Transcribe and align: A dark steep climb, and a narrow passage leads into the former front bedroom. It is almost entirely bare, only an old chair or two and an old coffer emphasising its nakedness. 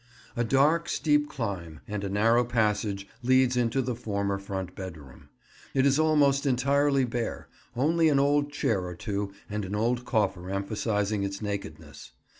A 0.35 0.43
dark 0.43 0.89
steep 0.89 1.29
climb, 1.29 1.81
and 1.87 2.03
a 2.03 2.09
narrow 2.09 2.43
passage 2.43 3.07
leads 3.21 3.55
into 3.55 3.83
the 3.83 3.93
former 3.93 4.39
front 4.39 4.75
bedroom. 4.75 5.29
It 5.75 5.85
is 5.85 5.99
almost 5.99 6.47
entirely 6.47 7.05
bare, 7.05 7.49
only 7.75 8.09
an 8.09 8.17
old 8.17 8.51
chair 8.51 8.83
or 8.83 8.95
two 8.95 9.31
and 9.47 9.63
an 9.63 9.75
old 9.75 10.03
coffer 10.03 10.49
emphasising 10.49 11.21
its 11.21 11.39
nakedness. 11.39 12.13